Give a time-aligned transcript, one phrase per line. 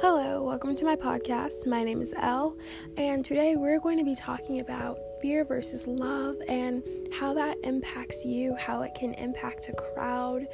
[0.00, 1.66] Hello, welcome to my podcast.
[1.66, 2.56] My name is Elle,
[2.96, 8.24] and today we're going to be talking about fear versus love and how that impacts
[8.24, 10.46] you, how it can impact a crowd,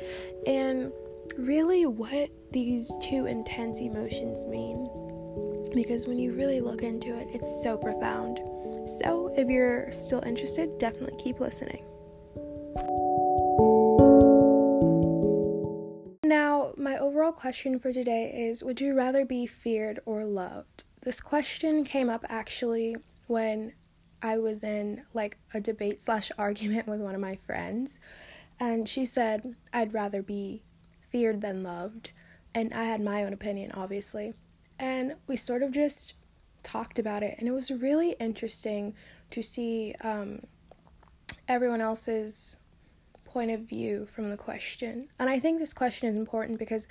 [0.49, 0.91] and
[1.39, 4.91] really what these two intense emotions mean.
[5.75, 8.39] Because when you really look into it, it's so profound.
[8.99, 11.85] So, if you're still interested, definitely keep listening.
[17.41, 20.85] Question for today is Would you rather be feared or loved?
[21.01, 22.97] This question came up actually
[23.29, 23.73] when
[24.21, 27.99] I was in like a debate slash argument with one of my friends,
[28.59, 30.65] and she said I'd rather be
[31.09, 32.11] feared than loved,
[32.55, 34.35] and I had my own opinion, obviously.
[34.79, 36.13] And we sort of just
[36.63, 38.93] talked about it, and it was really interesting
[39.31, 40.41] to see um,
[41.49, 42.59] everyone else's
[43.25, 45.09] point of view from the question.
[45.19, 46.87] And I think this question is important because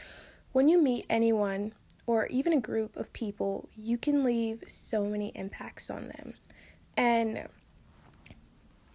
[0.51, 1.73] when you meet anyone
[2.05, 6.33] or even a group of people, you can leave so many impacts on them.
[6.97, 7.47] And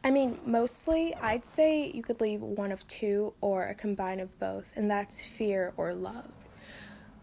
[0.03, 4.39] I mean, mostly I'd say you could leave one of two or a combine of
[4.39, 6.31] both, and that's fear or love.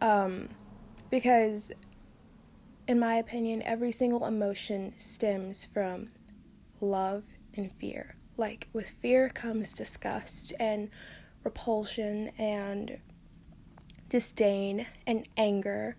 [0.01, 0.49] Um,
[1.11, 1.71] because,
[2.87, 6.09] in my opinion, every single emotion stems from
[6.79, 7.23] love
[7.53, 8.15] and fear.
[8.37, 10.89] Like with fear comes disgust and
[11.43, 12.97] repulsion and
[14.11, 15.95] disdain and anger.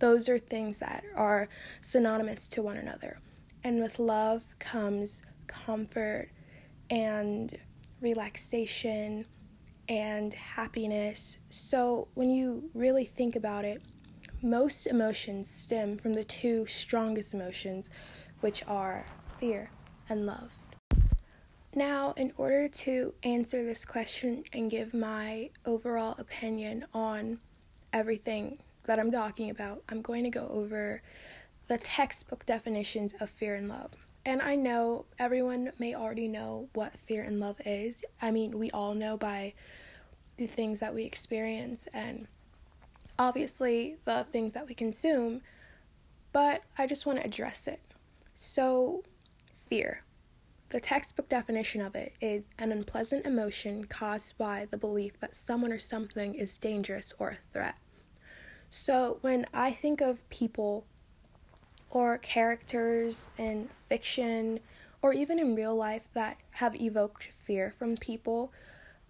[0.00, 1.48] Those are things that are
[1.80, 3.20] synonymous to one another.
[3.64, 6.28] And with love comes comfort
[6.90, 7.56] and
[8.02, 9.24] relaxation
[9.88, 11.38] and happiness.
[11.48, 13.80] So when you really think about it,
[14.42, 17.88] most emotions stem from the two strongest emotions,
[18.40, 19.06] which are
[19.40, 19.70] fear
[20.10, 20.54] and love.
[21.74, 27.40] Now, in order to answer this question and give my overall opinion on
[27.92, 31.02] everything that I'm talking about, I'm going to go over
[31.68, 33.94] the textbook definitions of fear and love.
[34.24, 38.04] And I know everyone may already know what fear and love is.
[38.20, 39.52] I mean, we all know by
[40.38, 42.26] the things that we experience and
[43.18, 45.42] obviously the things that we consume,
[46.32, 47.80] but I just want to address it.
[48.36, 49.02] So,
[49.68, 50.02] fear.
[50.70, 55.72] The textbook definition of it is an unpleasant emotion caused by the belief that someone
[55.72, 57.76] or something is dangerous or a threat.
[58.68, 60.84] So, when I think of people
[61.88, 64.60] or characters in fiction
[65.00, 68.52] or even in real life that have evoked fear from people,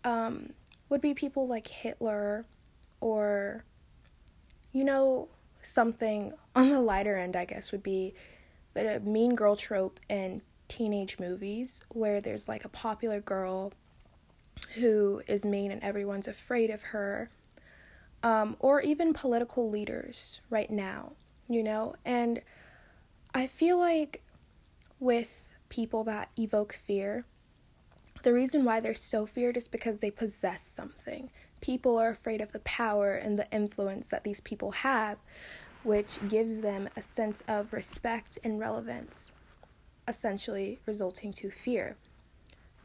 [0.05, 0.53] um,
[0.89, 2.47] would be people like Hitler
[3.01, 3.65] or,
[4.73, 5.29] you know,
[5.61, 8.15] something on the lighter end, I guess, would be
[8.75, 13.73] the mean girl trope in teenage movies where there's like a popular girl
[14.75, 17.31] who is mean and everyone's afraid of her,
[18.23, 21.13] um, or even political leaders right now,
[21.49, 21.95] you know?
[22.05, 22.41] And
[23.35, 24.23] I feel like
[25.01, 27.25] with people that evoke fear,
[28.23, 31.31] the reason why they're so feared is because they possess something.
[31.61, 35.19] People are afraid of the power and the influence that these people have,
[35.85, 39.31] which gives them a sense of respect and relevance
[40.09, 41.97] essentially resulting to fear.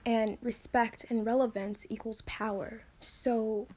[0.05, 2.83] And respect and relevance equals power.
[2.99, 3.67] So,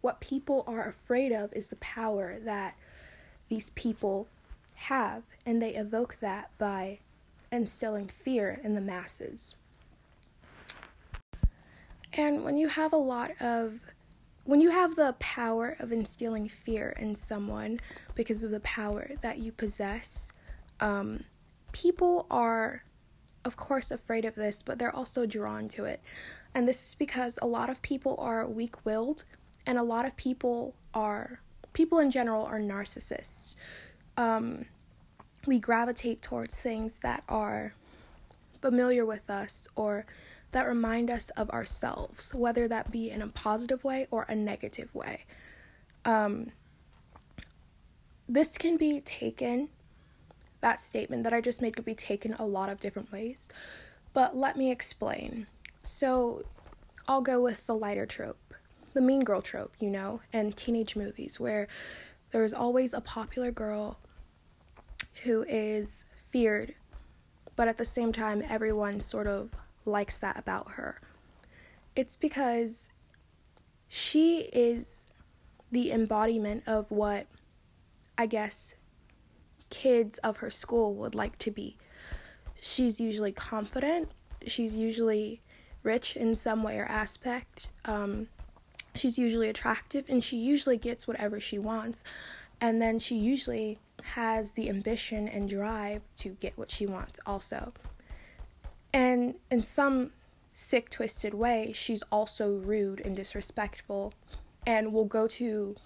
[0.00, 2.76] what people are afraid of is the power that
[3.48, 4.28] these people
[4.74, 7.00] have, and they evoke that by
[7.50, 9.56] instilling fear in the masses.
[12.12, 13.80] And when you have a lot of
[14.44, 17.80] when you have the power of instilling fear in someone
[18.14, 20.32] because of the power that you possess,
[20.78, 21.24] um,
[21.82, 22.82] people are,
[23.44, 26.00] of course, afraid of this, but they're also drawn to it.
[26.54, 29.24] And this is because a lot of people are weak willed,
[29.66, 31.40] and a lot of people are,
[31.74, 33.56] people in general are narcissists.
[34.16, 34.64] Um,
[35.46, 37.74] we gravitate towards things that are
[38.62, 40.06] familiar with us or
[40.52, 44.94] that remind us of ourselves, whether that be in a positive way or a negative
[44.94, 45.26] way.
[46.06, 46.52] Um,
[48.26, 49.68] this can be taken
[50.66, 53.48] that statement that I just made could be taken a lot of different ways.
[54.12, 55.46] But let me explain.
[55.84, 56.44] So,
[57.06, 58.52] I'll go with the lighter trope,
[58.92, 61.68] the mean girl trope, you know, and teenage movies where
[62.32, 64.00] there's always a popular girl
[65.22, 66.74] who is feared,
[67.54, 69.50] but at the same time, everyone sort of
[69.84, 71.00] likes that about her.
[71.94, 72.90] It's because
[73.86, 75.04] she is
[75.70, 77.28] the embodiment of what
[78.18, 78.74] I guess
[79.76, 81.76] kids of her school would like to be.
[82.62, 84.10] She's usually confident,
[84.46, 85.42] she's usually
[85.82, 87.68] rich in some way or aspect.
[87.84, 88.28] Um,
[88.94, 92.02] she's usually attractive and she usually gets whatever she wants.
[92.58, 93.78] And then she usually
[94.14, 97.74] has the ambition and drive to get what she wants, also.
[98.94, 100.12] And in some
[100.54, 104.14] sick, twisted way, she's also rude and disrespectful
[104.66, 105.76] and will go to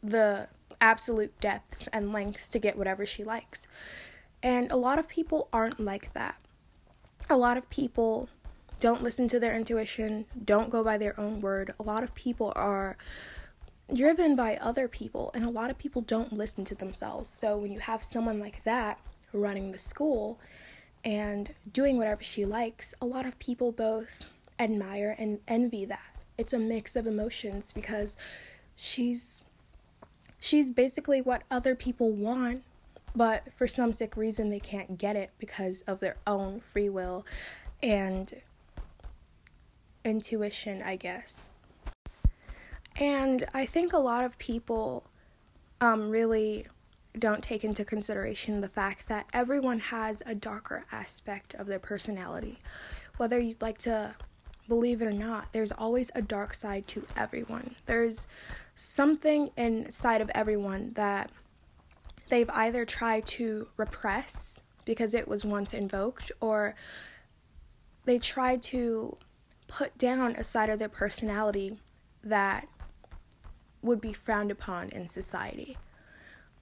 [0.00, 0.46] the
[0.82, 3.66] absolute depths and lengths to get whatever she likes.
[4.42, 6.36] And a lot of people aren't like that.
[7.30, 8.28] A lot of people
[8.80, 11.72] don't listen to their intuition, don't go by their own word.
[11.78, 12.96] A lot of people are
[13.94, 17.28] driven by other people, and a lot of people don't listen to themselves.
[17.28, 18.98] So when you have someone like that
[19.32, 20.40] running the school
[21.04, 24.24] and doing whatever she likes, a lot of people both
[24.58, 26.16] admire and envy that.
[26.36, 28.16] It's a mix of emotions because
[28.74, 29.44] she's
[30.42, 32.62] she's basically what other people want
[33.14, 37.24] but for some sick reason they can't get it because of their own free will
[37.82, 38.34] and
[40.04, 41.52] intuition, I guess.
[42.96, 45.04] And I think a lot of people
[45.80, 46.66] um, really
[47.18, 52.58] don't take into consideration the fact that everyone has a darker aspect of their personality.
[53.16, 54.14] Whether you'd like to
[54.68, 57.74] believe it or not, there's always a dark side to everyone.
[57.86, 58.26] There's
[58.74, 61.30] something inside of everyone that
[62.28, 66.74] they've either tried to repress because it was once invoked or
[68.04, 69.16] they tried to
[69.68, 71.76] put down a side of their personality
[72.24, 72.66] that
[73.82, 75.76] would be frowned upon in society.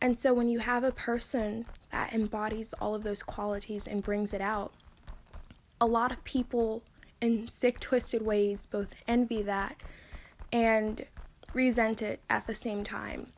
[0.01, 4.33] And so when you have a person that embodies all of those qualities and brings
[4.33, 4.73] it out,
[5.81, 6.83] a lot of people
[7.21, 9.77] in sick, twisted ways both envy that
[10.53, 11.05] and
[11.53, 13.33] resent it at the same time,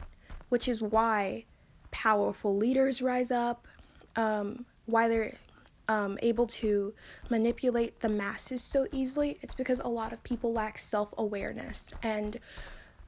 [0.49, 1.45] which is why
[1.91, 3.67] powerful leaders rise up,
[4.17, 5.35] um, why they're
[5.89, 6.95] um, able to
[7.29, 12.39] manipulate the masses so easily, it's because a lot of people lack self awareness and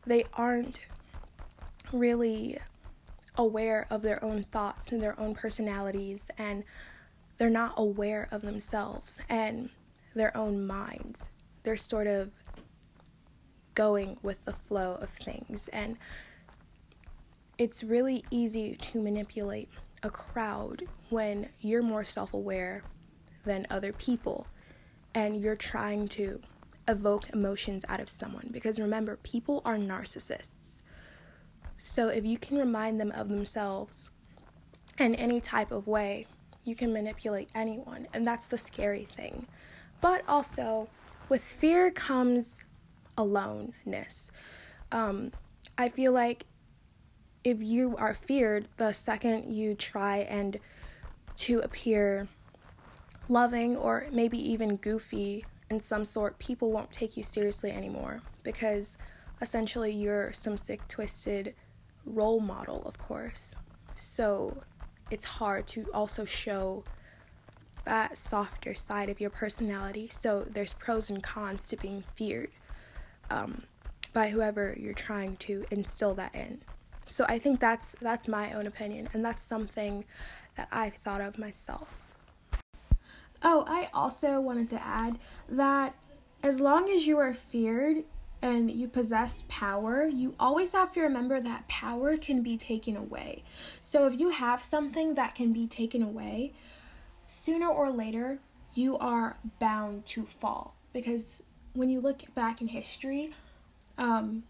[0.07, 0.81] they aren't
[1.93, 2.59] really
[3.37, 6.65] aware of their own thoughts and their own personalities, and
[7.37, 9.71] they're not aware of themselves and
[10.15, 11.31] their own minds.
[11.63, 12.31] They're sort of
[13.75, 15.97] going with the flow of things and
[17.57, 19.69] it's really easy to manipulate
[20.03, 22.83] a crowd when you're more self aware
[23.45, 24.47] than other people
[25.15, 26.41] and you're trying to
[26.89, 28.49] evoke emotions out of someone.
[28.51, 30.83] Because remember, people are narcissists.
[31.77, 34.11] So if you can remind them of themselves
[34.99, 36.27] in any type of way,
[36.65, 38.09] you can manipulate anyone.
[38.13, 39.47] And that's the scary thing.
[40.01, 40.89] But also,
[41.29, 42.65] with fear comes
[43.17, 44.31] aloneness.
[44.93, 45.33] Um,
[45.77, 46.47] I feel like
[47.43, 50.59] if you are feared, the second you try and
[51.37, 52.29] to appear
[53.29, 58.97] loving or maybe even goofy in some sort, people won't take you seriously anymore because
[59.41, 61.55] essentially you're some sick, twisted
[62.07, 63.57] role model, of course.
[63.97, 64.63] So
[65.11, 66.85] it's hard to also show
[67.85, 70.09] that softer side of your personality.
[70.09, 72.51] So there's pros and cons to being feared
[73.31, 73.63] um,
[74.13, 76.61] by whoever you're trying to instill that in.
[77.07, 80.05] So I think that's that's my own opinion and that's something
[80.57, 81.89] that I've thought of myself.
[83.43, 85.19] Oh, I also wanted to add
[85.49, 85.95] that
[86.43, 88.05] as long as you are feared
[88.41, 93.43] and you possess power, you always have to remember that power can be taken away.
[93.81, 96.53] So if you have something that can be taken away,
[97.27, 98.39] sooner or later
[98.75, 101.43] you are bound to fall because
[101.75, 103.33] when you look back in history,
[103.99, 104.45] um,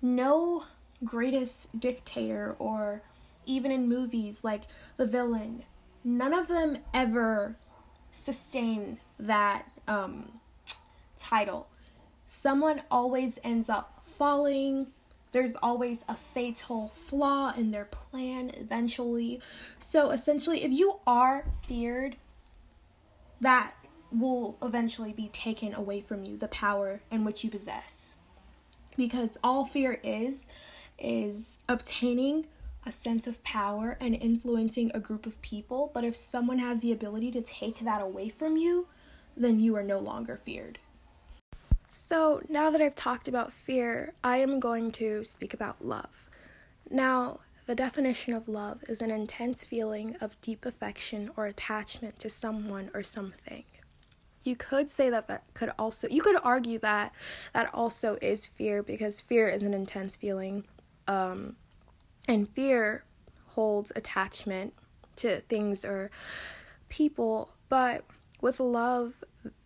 [0.00, 0.64] no
[1.04, 3.02] greatest dictator or
[3.46, 4.62] even in movies like
[4.96, 5.64] the villain
[6.04, 7.56] none of them ever
[8.10, 10.40] sustain that um,
[11.18, 11.68] title.
[12.26, 14.88] Someone always ends up falling.
[15.32, 19.40] There's always a fatal flaw in their plan eventually.
[19.78, 22.16] So essentially if you are feared
[23.40, 23.74] that
[24.12, 28.16] will eventually be taken away from you the power in which you possess
[28.96, 30.48] because all fear is
[30.98, 32.46] is obtaining
[32.84, 35.90] a sense of power and influencing a group of people.
[35.94, 38.88] But if someone has the ability to take that away from you,
[39.36, 40.78] then you are no longer feared.
[41.88, 46.30] So, now that I've talked about fear, I am going to speak about love.
[46.90, 52.30] Now, the definition of love is an intense feeling of deep affection or attachment to
[52.30, 53.64] someone or something.
[54.44, 57.12] You could say that that could also, you could argue that
[57.52, 60.64] that also is fear because fear is an intense feeling
[61.06, 61.56] um,
[62.26, 63.04] and fear
[63.48, 64.74] holds attachment
[65.16, 66.10] to things or
[66.88, 67.50] people.
[67.68, 68.04] But
[68.40, 69.22] with love,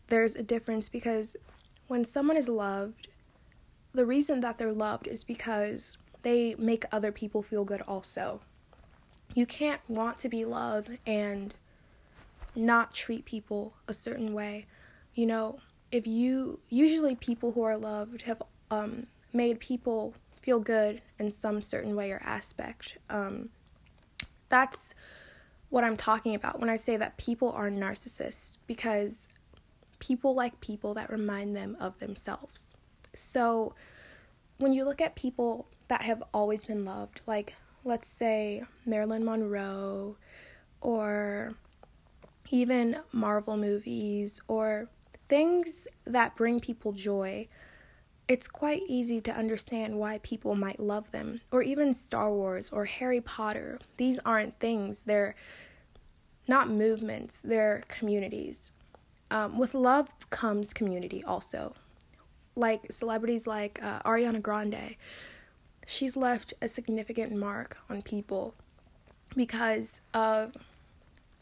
[0.09, 1.37] there's a difference because
[1.89, 3.09] when someone is loved,
[3.93, 8.41] the reason that they're loved is because they make other people feel good also.
[9.35, 11.55] You can't want to be loved and
[12.57, 14.67] not treat people a certain way.
[15.15, 15.61] You know,
[15.93, 21.61] if you usually people who are loved have um, made people feel good in some
[21.61, 22.99] certain way or aspect.
[23.11, 23.51] Um,
[24.49, 24.95] that's
[25.71, 29.29] what I'm talking about when I say that people are narcissists because
[29.99, 32.75] people like people that remind them of themselves.
[33.15, 33.75] So
[34.59, 40.17] when you look at people that have always been loved, like let's say Marilyn Monroe
[40.81, 41.55] or
[42.51, 44.89] even Marvel movies or
[45.29, 47.49] things that bring people joy,
[48.29, 51.41] it's quite easy to understand why people might love them.
[51.51, 53.79] Or even Star Wars or Harry Potter.
[53.97, 55.35] These aren't things, they're
[56.49, 58.71] not movements, they're communities.
[59.31, 61.75] Um, with love comes community also.
[62.55, 64.97] Like celebrities like uh, Ariana Grande,
[65.87, 68.55] she's left a significant mark on people
[69.35, 70.53] because of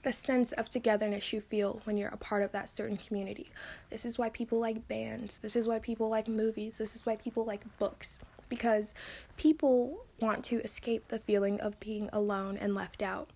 [0.04, 3.50] the sense of togetherness you feel when you're a part of that certain community.
[3.90, 7.16] This is why people like bands, this is why people like movies, this is why
[7.16, 8.94] people like books because
[9.36, 13.30] people want to escape the feeling of being alone and left out.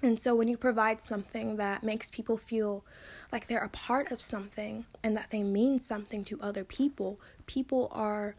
[0.00, 2.84] And so when you provide something that makes people feel
[3.32, 7.88] like they're a part of something and that they mean something to other people, people
[7.90, 8.36] are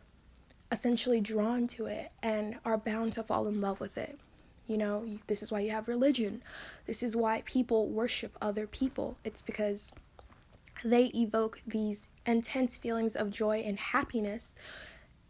[0.71, 4.19] essentially drawn to it and are bound to fall in love with it.
[4.69, 6.43] You know, this is why you have religion.
[6.85, 9.17] This is why people worship other people.
[9.23, 9.91] It's because
[10.83, 14.55] they evoke these intense feelings of joy and happiness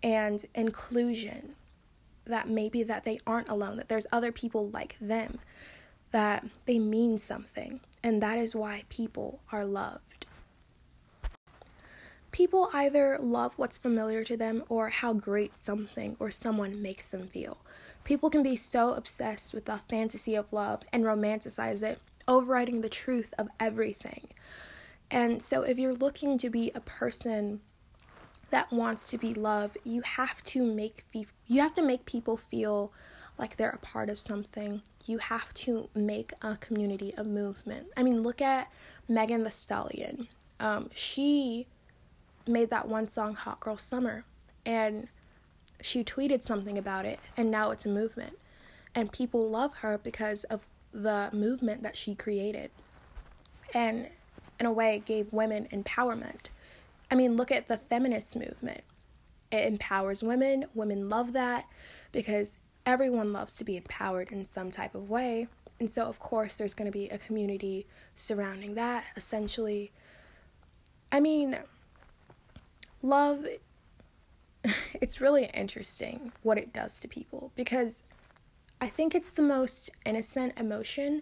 [0.03, 1.55] and inclusion
[2.25, 5.39] that maybe that they aren't alone, that there's other people like them,
[6.11, 10.25] that they mean something, and that is why people are loved.
[12.31, 17.25] People either love what's familiar to them or how great something or someone makes them
[17.27, 17.57] feel.
[18.09, 22.89] People can be so obsessed with the fantasy of love and romanticize it, overriding the
[22.89, 24.29] truth of everything.
[25.11, 27.61] And so, if you're looking to be a person
[28.49, 31.05] that wants to be loved, you have to make
[31.45, 32.91] you have to make people feel
[33.37, 34.81] like they're a part of something.
[35.05, 37.89] You have to make a community, a movement.
[37.95, 38.71] I mean, look at
[39.07, 40.27] Megan Thee Stallion.
[40.59, 41.67] Um, she
[42.47, 44.25] made that one song, "Hot Girl Summer,"
[44.65, 45.09] and
[45.81, 48.37] she tweeted something about it and now it's a movement.
[48.95, 52.71] And people love her because of the movement that she created.
[53.73, 54.09] And
[54.59, 56.47] in a way it gave women empowerment.
[57.09, 58.81] I mean look at the feminist movement.
[59.51, 60.65] It empowers women.
[60.73, 61.65] Women love that
[62.11, 65.47] because everyone loves to be empowered in some type of way.
[65.79, 69.91] And so of course there's going to be a community surrounding that essentially.
[71.11, 71.57] I mean
[73.01, 73.45] love
[74.93, 78.03] it's really interesting what it does to people because
[78.81, 81.21] I think it's the most innocent emotion,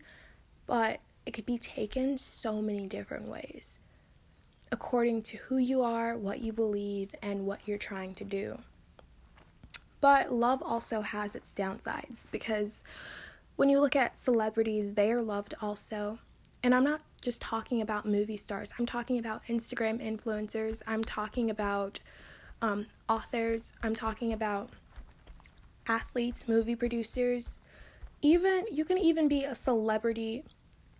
[0.65, 3.79] but it could be taken so many different ways
[4.71, 8.59] according to who you are, what you believe, and what you're trying to do.
[10.01, 12.83] But love also has its downsides because
[13.55, 16.19] when you look at celebrities, they are loved also.
[16.61, 21.49] And I'm not just talking about movie stars, I'm talking about Instagram influencers, I'm talking
[21.49, 21.99] about
[22.61, 24.69] um, authors, I'm talking about
[25.87, 27.61] athletes, movie producers,
[28.21, 30.43] even you can even be a celebrity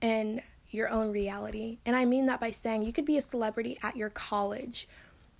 [0.01, 1.79] in your own reality.
[1.85, 4.87] And I mean that by saying you could be a celebrity at your college.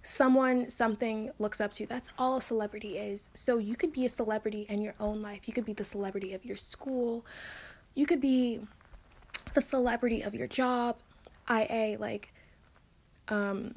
[0.02, 1.86] Someone something looks up to.
[1.86, 3.30] That's all a celebrity is.
[3.34, 5.48] So you could be a celebrity in your own life.
[5.48, 7.26] You could be the celebrity of your school.
[7.94, 8.62] You could be
[9.54, 10.98] the celebrity of your job.
[11.50, 12.34] IA like
[13.30, 13.76] um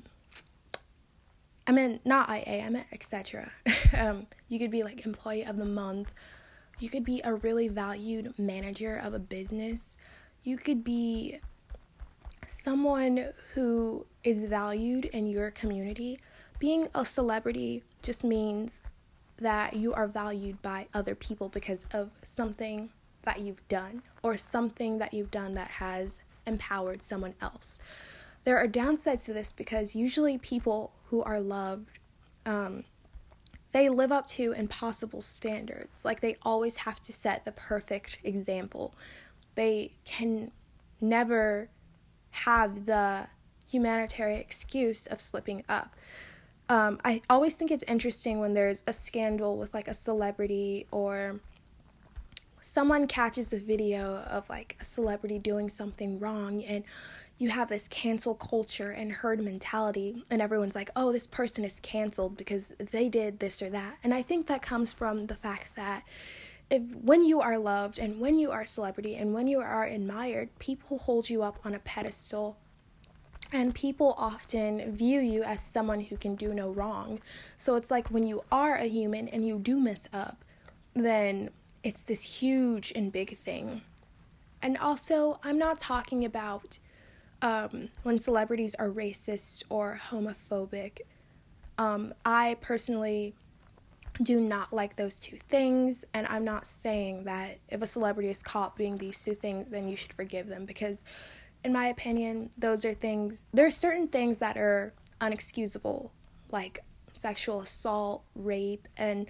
[1.70, 3.52] I mean, not IA, I meant etc.
[3.96, 6.12] um, you could be like employee of the month.
[6.80, 9.96] You could be a really valued manager of a business.
[10.42, 11.38] You could be
[12.44, 16.18] someone who is valued in your community.
[16.58, 18.82] Being a celebrity just means
[19.38, 22.90] that you are valued by other people because of something
[23.22, 27.78] that you've done or something that you've done that has empowered someone else.
[28.42, 31.98] There are downsides to this because usually people who are loved,
[32.46, 32.84] um,
[33.72, 36.04] they live up to impossible standards.
[36.04, 38.94] Like they always have to set the perfect example.
[39.54, 40.50] They can
[41.00, 41.68] never
[42.30, 43.26] have the
[43.68, 45.94] humanitarian excuse of slipping up.
[46.68, 51.40] Um, I always think it's interesting when there's a scandal with like a celebrity or
[52.60, 56.84] someone catches a video of like a celebrity doing something wrong and
[57.40, 61.80] you have this cancel culture and herd mentality, and everyone's like, oh, this person is
[61.80, 63.96] canceled because they did this or that.
[64.04, 66.02] And I think that comes from the fact that
[66.68, 69.86] if when you are loved and when you are a celebrity and when you are
[69.86, 72.58] admired, people hold you up on a pedestal.
[73.50, 77.20] And people often view you as someone who can do no wrong.
[77.56, 80.44] So it's like when you are a human and you do mess up,
[80.92, 81.48] then
[81.82, 83.80] it's this huge and big thing.
[84.60, 86.78] And also, I'm not talking about
[87.42, 91.00] um, when celebrities are racist or homophobic.
[91.78, 93.34] Um, I personally
[94.22, 98.42] do not like those two things, and I'm not saying that if a celebrity is
[98.42, 101.04] caught being these two things, then you should forgive them because,
[101.64, 106.10] in my opinion, those are things, there are certain things that are unexcusable,
[106.50, 106.80] like
[107.14, 109.26] sexual assault, rape, and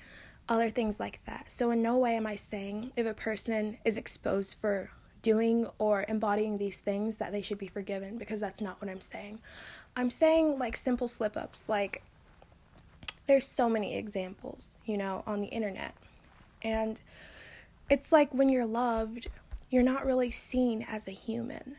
[0.49, 1.51] other things like that.
[1.51, 4.91] So, in no way am I saying if a person is exposed for
[5.23, 9.01] doing or embodying these things that they should be forgiven because that's not what I'm
[9.01, 9.41] saying.
[9.97, 12.03] I'm saying like simple slip ups, like
[13.27, 15.95] there's so many examples, you know, on the internet.
[16.63, 17.01] And
[17.89, 19.29] it's like when you're loved,
[19.71, 21.77] you're not really seen as a human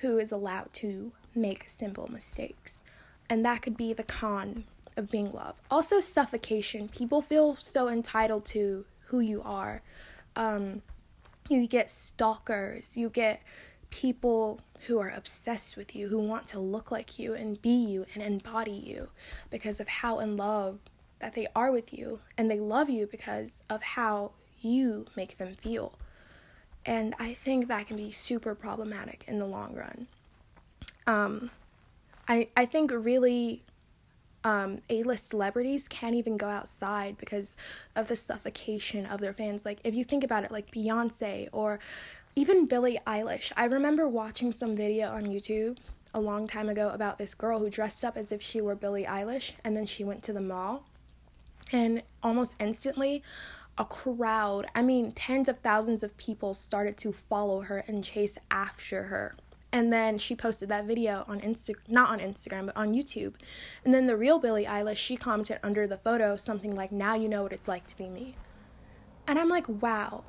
[0.00, 2.84] who is allowed to make simple mistakes.
[3.28, 4.64] And that could be the con
[4.96, 5.60] of being loved.
[5.70, 6.88] Also, suffocation.
[6.88, 9.82] People feel so entitled to who you are.
[10.34, 10.82] Um,
[11.50, 13.42] you get stalkers, you get
[13.90, 18.06] people who are obsessed with you, who want to look like you and be you
[18.14, 19.08] and embody you
[19.50, 20.78] because of how in love
[21.18, 22.20] that they are with you.
[22.36, 25.98] And they love you because of how you make them feel.
[26.84, 30.06] And I think that can be super problematic in the long run.
[31.06, 31.50] Um,
[32.28, 33.62] I, I think really
[34.46, 37.56] um, A-list celebrities can't even go outside because
[37.96, 39.64] of the suffocation of their fans.
[39.64, 41.80] Like if you think about it, like Beyonce or
[42.36, 43.50] even Billie Eilish.
[43.56, 45.78] I remember watching some video on YouTube
[46.14, 49.02] a long time ago about this girl who dressed up as if she were Billie
[49.02, 50.86] Eilish and then she went to the mall.
[51.72, 53.24] And almost instantly,
[53.76, 58.38] a crowd, I mean, tens of thousands of people started to follow her and chase
[58.52, 59.34] after her
[59.76, 63.34] and then she posted that video on Insta not on Instagram but on YouTube.
[63.84, 67.28] And then the real Billie Eilish, she commented under the photo something like now you
[67.28, 68.36] know what it's like to be me.
[69.26, 70.24] And I'm like, wow.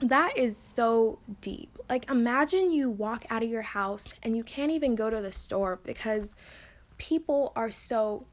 [0.00, 1.78] That is so deep.
[1.90, 5.30] Like imagine you walk out of your house and you can't even go to the
[5.30, 6.34] store because
[6.96, 8.24] people are so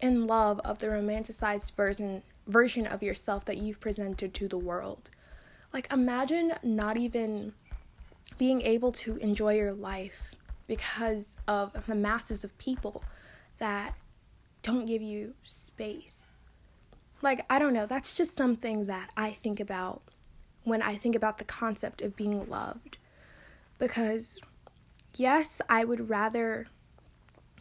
[0.00, 5.10] in love of the romanticized version version of yourself that you've presented to the world.
[5.74, 7.52] Like imagine not even
[8.38, 10.34] being able to enjoy your life
[10.66, 13.02] because of the masses of people
[13.58, 13.94] that
[14.62, 16.34] don't give you space.
[17.20, 20.02] Like, I don't know, that's just something that I think about
[20.64, 22.98] when I think about the concept of being loved.
[23.78, 24.38] Because,
[25.16, 26.66] yes, I would rather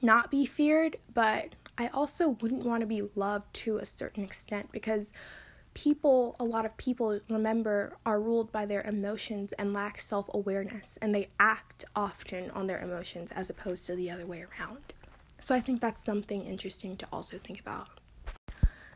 [0.02, 4.72] not be feared, but I also wouldn't want to be loved to a certain extent
[4.72, 5.14] because
[5.74, 10.98] people, a lot of people, remember, are ruled by their emotions and lack self awareness,
[11.02, 14.94] and they act often on their emotions as opposed to the other way around.
[15.40, 17.88] So I think that's something interesting to also think about.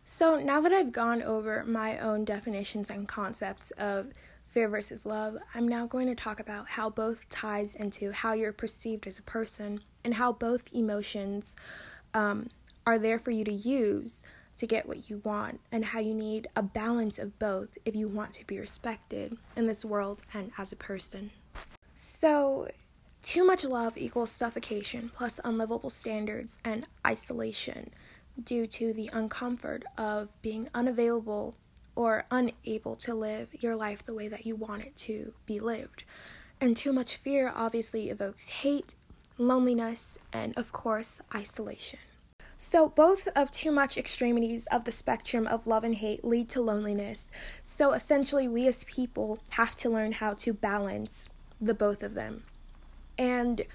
[0.03, 4.11] So now that I've gone over my own definitions and concepts of
[4.45, 8.53] fear versus love, I'm now going to talk about how both ties into how you're
[8.53, 11.55] perceived as a person and how both emotions
[12.13, 12.49] um,
[12.85, 14.21] are there for you to use
[14.57, 18.07] to get what you want, and how you need a balance of both if you
[18.07, 21.31] want to be respected in this world and as a person.
[21.95, 22.69] So,
[23.21, 27.89] too much love equals suffocation plus unlivable standards and isolation
[28.43, 31.55] due to the uncomfort of being unavailable
[31.95, 36.03] or unable to live your life the way that you want it to be lived.
[36.59, 38.95] And too much fear obviously evokes hate,
[39.37, 41.99] loneliness, and of course, isolation.
[42.57, 46.61] So, both of too much extremities of the spectrum of love and hate lead to
[46.61, 47.29] loneliness.
[47.61, 52.43] So, essentially, we as people have to learn how to balance the both of them.
[53.17, 53.65] And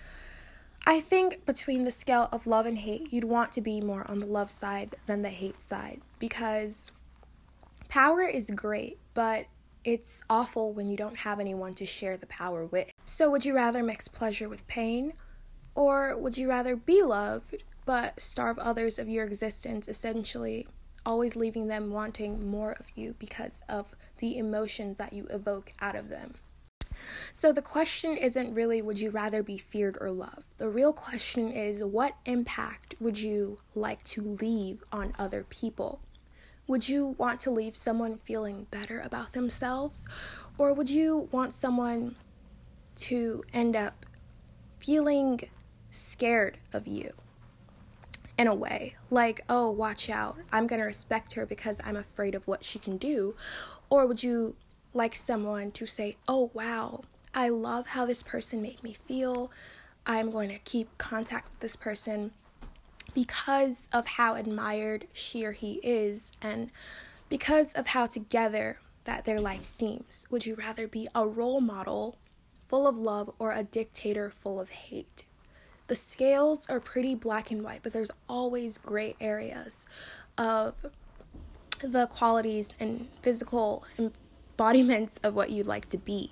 [0.87, 4.19] I think between the scale of love and hate, you'd want to be more on
[4.19, 6.91] the love side than the hate side because
[7.89, 9.47] power is great, but
[9.85, 12.89] it's awful when you don't have anyone to share the power with.
[13.05, 15.13] So, would you rather mix pleasure with pain?
[15.75, 20.67] Or would you rather be loved but starve others of your existence, essentially,
[21.05, 25.97] always leaving them wanting more of you because of the emotions that you evoke out
[25.97, 26.35] of them.
[27.33, 30.45] So, the question isn't really would you rather be feared or loved?
[30.59, 36.01] The real question is what impact would you like to leave on other people?
[36.67, 40.07] Would you want to leave someone feeling better about themselves?
[40.59, 42.17] Or would you want someone
[42.97, 44.07] to end up
[44.79, 45.41] feeling
[45.91, 47.13] scared of you
[48.41, 48.95] in a way.
[49.11, 50.39] Like, oh, watch out.
[50.51, 53.35] I'm going to respect her because I'm afraid of what she can do.
[53.91, 54.57] Or would you
[54.95, 57.03] like someone to say, oh, wow,
[57.35, 59.53] I love how this person made me feel.
[60.07, 62.31] I'm going to keep contact with this person
[63.13, 66.71] because of how admired she or he is and
[67.29, 70.27] because of how together that their life seems.
[70.31, 72.17] Would you rather be a role model
[72.69, 75.25] full of love or a dictator full of hate?
[75.91, 79.89] The scales are pretty black and white, but there's always gray areas
[80.39, 80.87] of
[81.83, 86.31] the qualities and physical embodiments of what you'd like to be.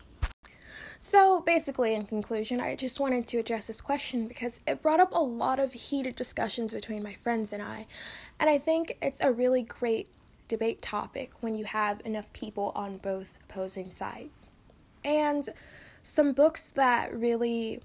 [1.01, 5.13] So, basically, in conclusion, I just wanted to address this question because it brought up
[5.13, 7.87] a lot of heated discussions between my friends and I.
[8.39, 10.09] And I think it's a really great
[10.47, 14.47] debate topic when you have enough people on both opposing sides.
[15.05, 15.49] And
[16.05, 17.81] some books that really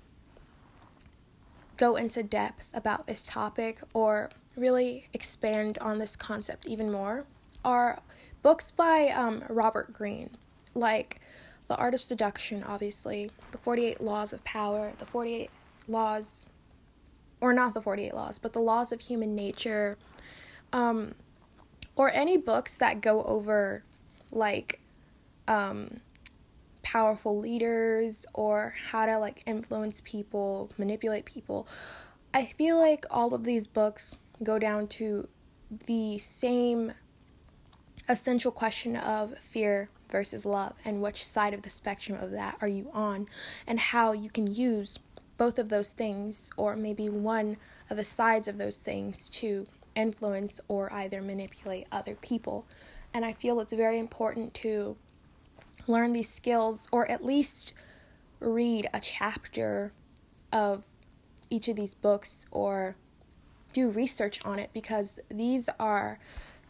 [1.77, 7.25] go into depth about this topic or really expand on this concept even more
[7.65, 7.99] are
[8.41, 10.31] books by um, Robert Greene,
[10.75, 11.19] like
[11.67, 15.49] The Art of Seduction, obviously, The 48 Laws of Power, The 48
[15.87, 16.45] Laws,
[17.41, 19.97] or not The 48 Laws, but The Laws of Human Nature,
[20.71, 21.15] um,
[21.95, 23.83] or any books that go over
[24.31, 24.79] like
[25.47, 26.01] um,
[26.83, 31.67] powerful leaders or how to like influence people, manipulate people.
[32.33, 35.27] I feel like all of these books go down to
[35.85, 36.93] the same
[38.07, 42.67] essential question of fear versus love and which side of the spectrum of that are
[42.67, 43.27] you on
[43.65, 44.99] and how you can use
[45.37, 47.57] both of those things or maybe one
[47.89, 49.65] of the sides of those things to
[49.95, 52.65] influence or either manipulate other people.
[53.13, 54.97] And I feel it's very important to
[55.87, 57.73] learn these skills or at least
[58.39, 59.91] read a chapter
[60.51, 60.83] of
[61.49, 62.95] each of these books or
[63.71, 66.19] do research on it because these are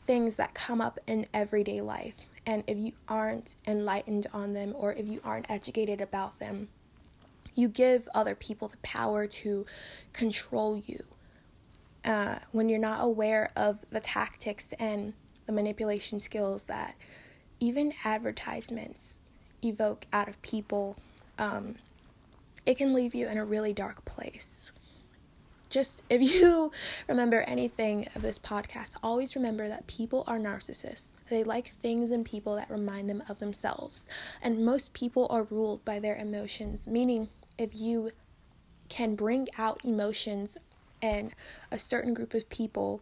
[0.05, 2.15] things that come up in everyday life.
[2.45, 6.69] And if you aren't enlightened on them or if you aren't educated about them,
[7.55, 9.65] you give other people the power to
[10.11, 11.03] control you.
[12.03, 15.13] Uh, when you're not aware of the tactics and
[15.45, 16.95] the manipulation skills that
[17.63, 19.21] even advertisements
[19.63, 20.97] evoke out of people,
[21.37, 21.75] um,
[22.65, 24.71] it can leave you in a really dark place
[25.73, 26.71] just if you
[27.09, 31.13] remember anything of this podcast, always remember that people are narcissists.
[31.29, 34.07] They like things and people that remind them of themselves.
[34.41, 38.11] And most people are ruled by their emotions, meaning if you
[38.87, 40.57] can bring out emotions
[41.01, 41.33] in
[41.71, 43.01] a certain group of people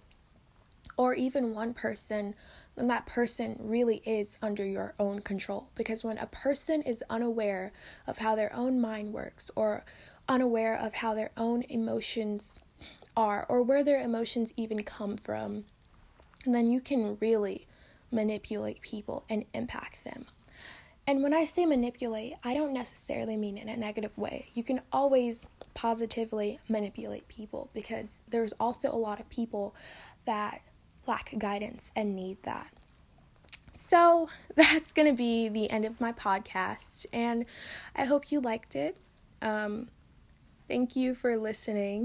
[0.97, 2.35] or even one person,
[2.75, 5.69] then that person really is under your own control.
[5.75, 7.71] Because when a person is unaware
[8.07, 9.83] of how their own mind works or
[10.27, 12.59] unaware of how their own emotions
[13.15, 15.65] are or where their emotions even come from,
[16.45, 17.67] then you can really
[18.11, 20.25] manipulate people and impact them.
[21.07, 24.49] And when I say manipulate, I don't necessarily mean in a negative way.
[24.53, 29.75] You can always positively manipulate people because there's also a lot of people
[30.25, 30.61] that
[31.11, 32.71] lack guidance and need that.
[33.73, 37.45] So that's going to be the end of my podcast, and
[37.95, 38.95] I hope you liked it.
[39.41, 39.89] Um,
[40.71, 41.99] Thank you for listening.